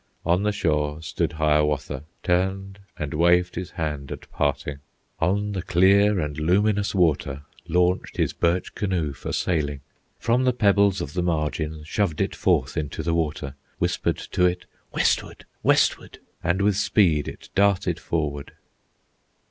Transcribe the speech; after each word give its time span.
On 0.25 0.41
the 0.41 0.51
shore 0.51 0.99
stood 1.03 1.33
Hiawatha, 1.33 2.05
Turned 2.23 2.79
and 2.97 3.13
waved 3.13 3.53
his 3.53 3.69
hand 3.69 4.11
at 4.11 4.27
parting; 4.31 4.79
On 5.19 5.51
the 5.51 5.61
clear 5.61 6.19
and 6.19 6.39
luminous 6.39 6.95
water 6.95 7.43
Launched 7.67 8.17
his 8.17 8.33
birch 8.33 8.73
canoe 8.73 9.13
for 9.13 9.31
sailing, 9.31 9.81
From 10.17 10.43
the 10.43 10.53
pebbles 10.53 11.01
of 11.01 11.13
the 11.13 11.21
margin 11.21 11.83
Shoved 11.83 12.19
it 12.19 12.35
forth 12.35 12.77
into 12.77 13.03
the 13.03 13.13
water; 13.13 13.53
Whispered 13.77 14.17
to 14.17 14.43
it, 14.47 14.65
"Westward! 14.91 15.45
westward!" 15.61 16.17
And 16.43 16.63
with 16.63 16.77
speed 16.77 17.27
it 17.27 17.49
darted 17.53 17.99
forward. 17.99 18.53